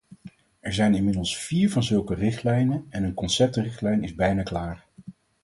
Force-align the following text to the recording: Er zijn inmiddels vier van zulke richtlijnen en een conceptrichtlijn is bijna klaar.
Er 0.59 0.73
zijn 0.73 0.95
inmiddels 0.95 1.37
vier 1.37 1.71
van 1.71 1.83
zulke 1.83 2.13
richtlijnen 2.15 2.85
en 2.89 3.03
een 3.03 3.13
conceptrichtlijn 3.13 4.03
is 4.03 4.15
bijna 4.15 4.43
klaar. 4.43 4.85